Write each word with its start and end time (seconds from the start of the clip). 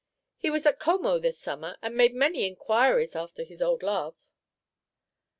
He 0.35 0.49
was 0.49 0.65
at 0.65 0.79
Como 0.79 1.19
this 1.19 1.37
summer, 1.37 1.77
and 1.83 1.95
made 1.95 2.15
many 2.15 2.47
inquiries 2.47 3.15
after 3.15 3.43
his 3.43 3.61
old 3.61 3.83
love!" 3.83 4.15